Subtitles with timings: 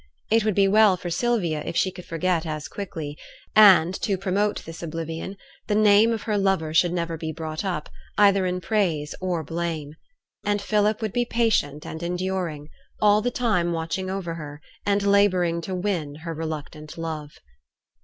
[0.31, 3.19] It would be well for Sylvia if she could forget as quickly;
[3.55, 7.87] and, to promote this oblivion, the name of her lover should never be brought up,
[8.17, 9.93] either in praise or blame.
[10.43, 12.69] And Philip would be patient and enduring;
[12.99, 17.33] all the time watching over her, and labouring to win her reluctant love.